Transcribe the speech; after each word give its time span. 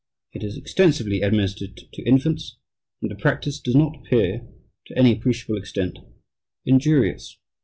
It 0.33 0.41
is 0.43 0.57
extensively 0.57 1.21
administered 1.21 1.77
to 1.77 2.01
infants, 2.07 2.57
and 3.03 3.11
the 3.11 3.15
practice 3.15 3.59
does 3.59 3.75
not 3.75 3.95
appear, 3.99 4.41
to 4.87 4.97
any 4.97 5.11
appreciable 5.13 5.57
extent, 5.59 5.99
injurious.... 6.65 7.37